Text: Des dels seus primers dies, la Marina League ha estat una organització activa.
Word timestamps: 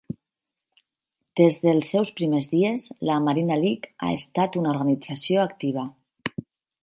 Des 1.41 1.57
dels 1.65 1.89
seus 1.95 2.11
primers 2.21 2.47
dies, 2.55 2.85
la 3.09 3.19
Marina 3.27 3.57
League 3.65 3.91
ha 4.05 4.09
estat 4.21 4.57
una 4.63 4.71
organització 4.75 5.43
activa. 5.45 5.87